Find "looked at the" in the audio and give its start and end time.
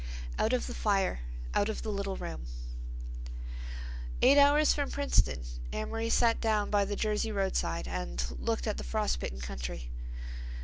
8.39-8.83